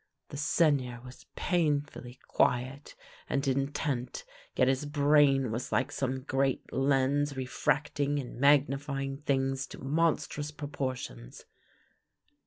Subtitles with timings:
[0.31, 2.95] "The Seigneur was painfully quiet
[3.29, 4.23] and intent,
[4.55, 10.49] yet his brain was like some great lens refracting and magnify ing things to monstrous
[10.49, 11.45] proportions.